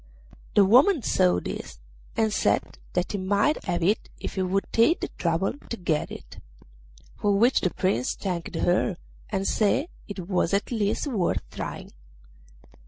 [0.55, 1.77] The woman saw this,
[2.17, 6.09] and said that he might have it if he would take the trouble to get
[6.09, 6.39] it;
[7.19, 8.97] for which the Prince thanked her,
[9.29, 11.91] and said it was at least worth trying.